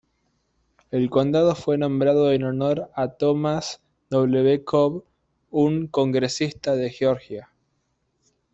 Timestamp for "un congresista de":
5.51-6.89